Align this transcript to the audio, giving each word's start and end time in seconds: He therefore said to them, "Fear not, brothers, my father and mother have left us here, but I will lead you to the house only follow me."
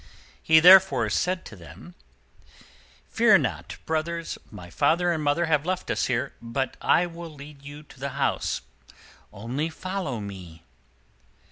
He 0.41 0.59
therefore 0.59 1.11
said 1.11 1.45
to 1.45 1.55
them, 1.55 1.93
"Fear 3.11 3.37
not, 3.37 3.77
brothers, 3.85 4.39
my 4.49 4.71
father 4.71 5.11
and 5.11 5.21
mother 5.21 5.45
have 5.45 5.63
left 5.63 5.91
us 5.91 6.05
here, 6.07 6.33
but 6.41 6.75
I 6.81 7.05
will 7.05 7.29
lead 7.29 7.61
you 7.61 7.83
to 7.83 7.99
the 7.99 8.09
house 8.17 8.61
only 9.31 9.69
follow 9.69 10.19
me." 10.19 10.63